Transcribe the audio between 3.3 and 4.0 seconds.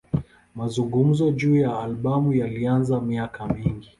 mingi.